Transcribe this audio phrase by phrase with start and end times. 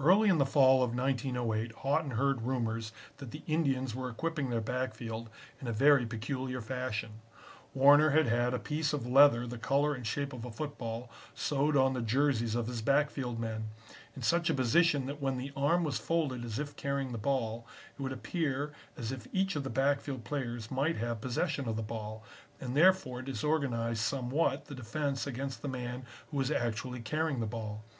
[0.00, 4.60] "Early in the fall of 1908 Haughton heard rumors that the Indians were equipping their
[4.60, 5.30] backfield
[5.60, 7.20] in a very peculiar fashion.
[7.72, 11.76] Warner had had a piece of leather the color and shape of a football sewed
[11.76, 13.68] on the jerseys of his backfield men,
[14.16, 17.64] in such a position that when the arm was folded as if carrying the ball,
[17.96, 21.84] it would appear as if each of the backfield players might have possession of the
[21.84, 22.24] ball,
[22.60, 27.84] and therefore disorganize somewhat the defense against the man who was actually carrying the ball.